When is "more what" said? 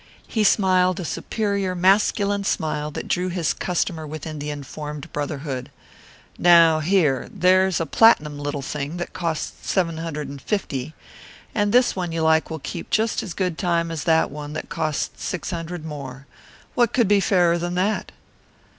15.85-16.93